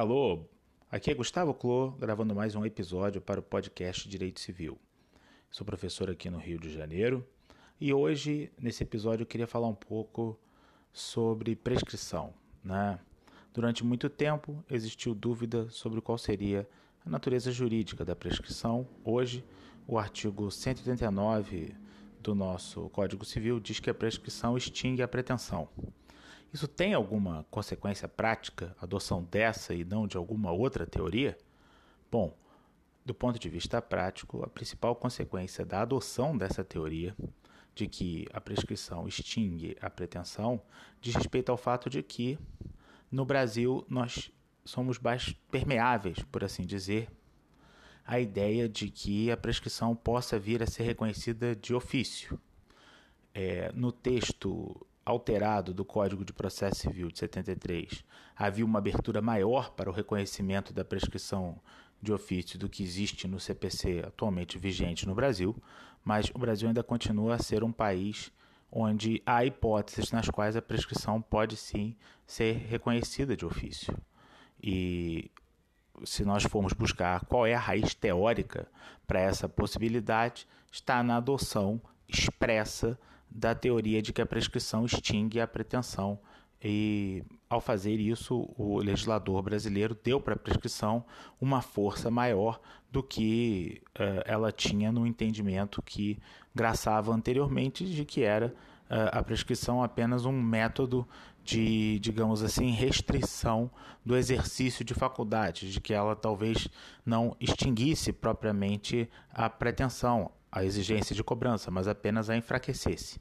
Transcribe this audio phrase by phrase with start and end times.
[0.00, 0.46] Alô,
[0.90, 4.78] aqui é Gustavo Clô, gravando mais um episódio para o podcast Direito Civil.
[5.50, 7.22] Sou professor aqui no Rio de Janeiro
[7.78, 10.40] e hoje, nesse episódio, eu queria falar um pouco
[10.90, 12.32] sobre prescrição.
[12.64, 12.98] Né?
[13.52, 16.66] Durante muito tempo existiu dúvida sobre qual seria
[17.04, 18.88] a natureza jurídica da prescrição.
[19.04, 19.44] Hoje,
[19.86, 21.74] o artigo 189
[22.22, 25.68] do nosso Código Civil diz que a prescrição extingue a pretensão.
[26.52, 31.38] Isso tem alguma consequência prática, a adoção dessa e não de alguma outra teoria?
[32.10, 32.36] Bom,
[33.04, 37.14] do ponto de vista prático, a principal consequência da adoção dessa teoria,
[37.74, 40.60] de que a prescrição extingue a pretensão,
[41.00, 42.38] diz respeito ao fato de que,
[43.10, 44.30] no Brasil, nós
[44.64, 47.08] somos mais permeáveis, por assim dizer,
[48.04, 52.40] à ideia de que a prescrição possa vir a ser reconhecida de ofício.
[53.32, 58.04] É, no texto alterado do Código de Processo Civil de 73
[58.36, 61.60] havia uma abertura maior para o reconhecimento da prescrição
[62.00, 65.54] de ofício do que existe no CPC atualmente vigente no Brasil,
[66.02, 68.32] mas o Brasil ainda continua a ser um país
[68.72, 73.94] onde há hipóteses nas quais a prescrição pode sim ser reconhecida de ofício.
[74.62, 75.30] E
[76.04, 78.66] se nós formos buscar qual é a raiz teórica
[79.06, 81.80] para essa possibilidade, está na adoção
[82.12, 82.98] expressa
[83.30, 86.18] da teoria de que a prescrição extingue a pretensão.
[86.62, 91.04] E ao fazer isso, o legislador brasileiro deu para a prescrição
[91.40, 96.18] uma força maior do que uh, ela tinha no entendimento que
[96.54, 101.08] graçava anteriormente de que era uh, a prescrição apenas um método
[101.42, 103.70] de, digamos assim, restrição
[104.04, 106.68] do exercício de faculdades, de que ela talvez
[107.04, 113.20] não extinguisse propriamente a pretensão, a exigência de cobrança, mas apenas a enfraquecesse.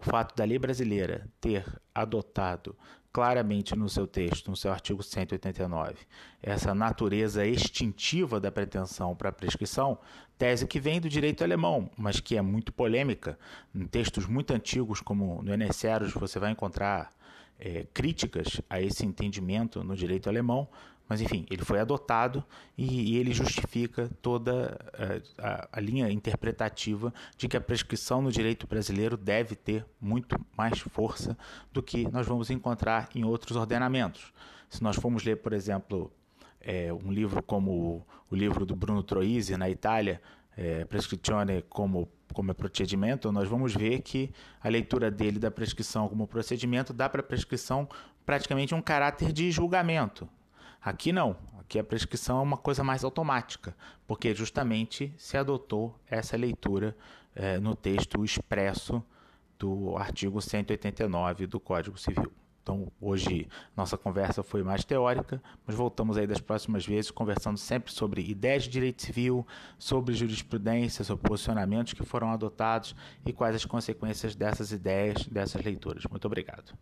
[0.00, 2.76] O fato da lei brasileira ter adotado
[3.12, 5.96] claramente no seu texto, no seu artigo 189,
[6.42, 9.98] essa natureza extintiva da pretensão para prescrição,
[10.36, 13.38] tese que vem do direito alemão, mas que é muito polêmica.
[13.74, 15.82] Em textos muito antigos, como no Enes
[16.14, 17.10] você vai encontrar
[17.58, 20.68] é, críticas a esse entendimento no direito alemão,
[21.08, 22.44] mas enfim, ele foi adotado
[22.76, 28.20] e, e ele justifica toda a, é, a, a, linha interpretativa de que a prescrição
[28.20, 31.36] no direito brasileiro deve ter muito mais força
[31.72, 34.32] do que nós vamos encontrar em outros ordenamentos.
[34.68, 36.12] Se nós formos ler, por exemplo,
[36.60, 40.20] é, um livro como o, o livro do Bruno Troisi na Itália,
[40.56, 44.30] é, Prescrizione como como procedimento, nós vamos ver que
[44.60, 47.88] a leitura dele da prescrição como procedimento dá para a prescrição
[48.24, 50.28] praticamente um caráter de julgamento.
[50.82, 56.36] Aqui não, aqui a prescrição é uma coisa mais automática, porque justamente se adotou essa
[56.36, 56.96] leitura
[57.34, 59.02] é, no texto expresso
[59.58, 62.32] do artigo 189 do Código Civil.
[62.62, 67.90] Então, hoje nossa conversa foi mais teórica, mas voltamos aí das próximas vezes conversando sempre
[67.90, 69.46] sobre ideias de direito civil,
[69.78, 76.04] sobre jurisprudência, sobre posicionamentos que foram adotados e quais as consequências dessas ideias, dessas leituras.
[76.10, 76.74] Muito obrigado.